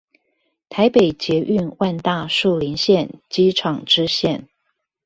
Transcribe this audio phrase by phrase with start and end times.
[0.67, 4.47] 台北捷運萬大樹林線機廠支線